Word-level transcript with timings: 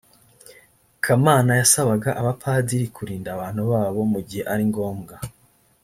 kamana 1.05 1.51
yasabaga 1.61 2.09
abapadiri 2.21 2.85
kurinda 2.95 3.27
abantu 3.35 3.61
babo 3.71 4.01
mugihe 4.11 4.43
ari 4.53 4.63
ngombwa 4.69 5.15